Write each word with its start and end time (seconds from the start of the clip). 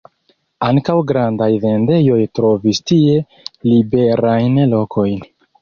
Ankaŭ 0.67 0.95
grandaj 1.11 1.49
vendejoj 1.67 2.17
trovis 2.39 2.81
tie 2.93 3.21
liberajn 3.73 4.61
lokojn. 4.77 5.25